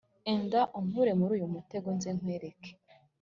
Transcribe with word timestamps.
enda 0.33 0.61
unkure 0.79 1.11
muri 1.19 1.31
uyu 1.37 1.53
mutego 1.55 1.87
nze 1.97 2.09
nkwereke 2.17 2.71